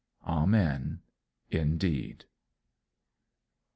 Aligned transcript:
_"Amen, 0.27 1.01
indeed! 1.51 2.25